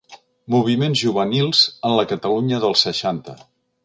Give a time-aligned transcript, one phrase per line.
[0.53, 3.37] Moviments juvenils en la Catalunya dels seixanta.